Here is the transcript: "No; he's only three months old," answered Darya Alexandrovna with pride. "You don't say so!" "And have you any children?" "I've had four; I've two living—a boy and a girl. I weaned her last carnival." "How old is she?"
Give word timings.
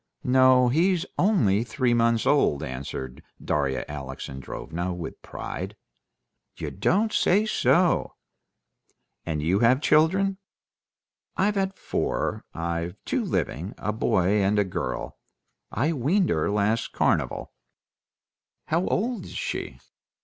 "No; 0.23 0.69
he's 0.69 1.05
only 1.19 1.63
three 1.63 1.93
months 1.93 2.25
old," 2.25 2.63
answered 2.63 3.21
Darya 3.39 3.85
Alexandrovna 3.87 4.91
with 4.95 5.21
pride. 5.21 5.75
"You 6.57 6.71
don't 6.71 7.13
say 7.13 7.45
so!" 7.45 8.15
"And 9.27 9.41
have 9.41 9.45
you 9.47 9.61
any 9.61 9.79
children?" 9.79 10.37
"I've 11.37 11.53
had 11.53 11.75
four; 11.75 12.45
I've 12.51 12.95
two 13.05 13.23
living—a 13.23 13.93
boy 13.93 14.41
and 14.41 14.57
a 14.57 14.63
girl. 14.63 15.19
I 15.71 15.93
weaned 15.93 16.29
her 16.29 16.49
last 16.49 16.93
carnival." 16.93 17.53
"How 18.69 18.87
old 18.87 19.25
is 19.25 19.35
she?" 19.35 19.77